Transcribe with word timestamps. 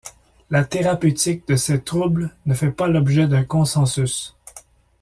La 0.49 0.63
thérapeutique 0.65 1.47
de 1.47 1.55
ces 1.55 1.79
troubles 1.83 2.35
ne 2.47 2.55
fait 2.55 2.71
pas 2.71 2.87
l'objet 2.87 3.27
d'un 3.27 3.43
consensus. 3.43 4.35